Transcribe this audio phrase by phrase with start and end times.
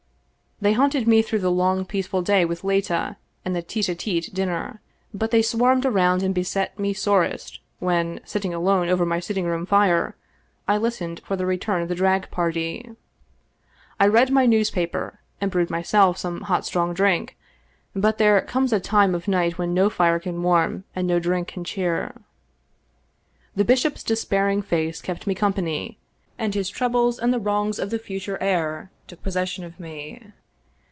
[0.63, 4.31] They haunted me through the long peaceful day with Leta and the tete a tete
[4.31, 4.79] dinner,
[5.11, 9.65] but they swarmed around and beset me sorest when, sitting alone over my sitting room
[9.65, 10.15] fire,
[10.67, 12.91] I listened for the return of the drag party.
[13.99, 17.35] I read my newspaper and brewed myself some hot strong drink,
[17.95, 21.47] but there comes a time of night when no fire can warm and no drink
[21.47, 22.13] can cheer.
[23.55, 25.97] The bishop's despairing face kept me company,
[26.37, 30.21] and his troubles and the wrongs of the future heir took possession of me.